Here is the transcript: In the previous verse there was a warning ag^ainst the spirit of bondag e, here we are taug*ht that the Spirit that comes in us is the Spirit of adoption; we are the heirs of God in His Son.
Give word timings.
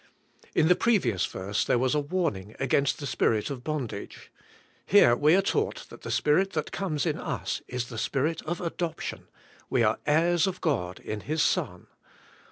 In 0.55 0.67
the 0.67 0.75
previous 0.75 1.27
verse 1.27 1.63
there 1.63 1.77
was 1.77 1.93
a 1.93 1.99
warning 1.99 2.55
ag^ainst 2.59 2.97
the 2.97 3.05
spirit 3.05 3.51
of 3.51 3.63
bondag 3.63 4.13
e, 4.13 4.17
here 4.87 5.15
we 5.15 5.35
are 5.35 5.43
taug*ht 5.43 5.89
that 5.89 6.01
the 6.01 6.09
Spirit 6.09 6.53
that 6.53 6.71
comes 6.71 7.05
in 7.05 7.19
us 7.19 7.61
is 7.67 7.89
the 7.89 7.99
Spirit 7.99 8.41
of 8.41 8.59
adoption; 8.59 9.27
we 9.69 9.83
are 9.83 9.99
the 10.05 10.09
heirs 10.09 10.47
of 10.47 10.59
God 10.59 10.99
in 11.01 11.19
His 11.21 11.43
Son. 11.43 11.85